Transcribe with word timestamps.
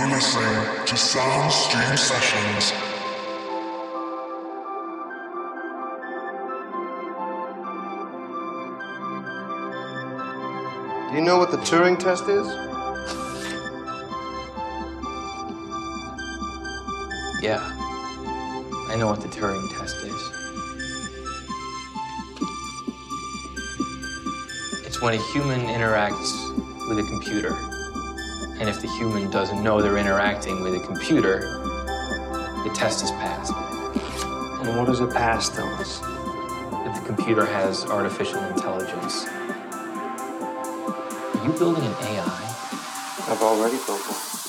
You're 0.00 0.08
listening 0.08 0.86
to 0.86 0.96
Sound 0.96 1.52
Stream 1.52 1.94
Sessions. 1.94 2.72
Do 11.10 11.14
you 11.14 11.20
know 11.20 11.36
what 11.36 11.50
the 11.50 11.58
Turing 11.58 11.98
test 11.98 12.26
is? 12.30 12.46
Yeah. 17.42 17.60
I 18.88 18.96
know 18.96 19.06
what 19.06 19.20
the 19.20 19.28
Turing 19.28 19.68
test 19.76 19.96
is. 19.96 20.30
It's 24.86 25.02
when 25.02 25.12
a 25.12 25.22
human 25.34 25.60
interacts 25.66 26.88
with 26.88 27.00
a 27.00 27.02
computer. 27.02 27.69
And 28.60 28.68
if 28.68 28.82
the 28.82 28.88
human 28.88 29.30
doesn't 29.30 29.62
know 29.62 29.80
they're 29.80 29.96
interacting 29.96 30.60
with 30.60 30.74
a 30.74 30.80
computer, 30.80 31.40
the 32.62 32.70
test 32.74 33.02
is 33.02 33.10
passed. 33.12 33.54
And 33.54 34.76
what 34.76 34.86
does 34.86 35.00
it 35.00 35.10
pass 35.14 35.48
tell 35.48 35.66
us? 35.76 36.00
That 36.00 36.94
the 36.94 37.06
computer 37.06 37.46
has 37.46 37.86
artificial 37.86 38.44
intelligence. 38.44 39.24
Are 41.34 41.46
you 41.46 41.52
building 41.58 41.84
an 41.84 41.94
AI? 42.02 42.56
I've 43.28 43.40
already 43.40 43.78
built 43.86 44.02
one. 44.02 44.39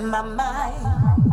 My 0.00 0.22
mind. 0.22 1.23